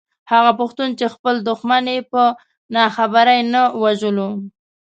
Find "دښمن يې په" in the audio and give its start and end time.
1.49-2.23